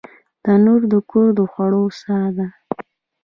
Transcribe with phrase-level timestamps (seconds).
[0.43, 2.47] تنور د کور د خوړو ساه ده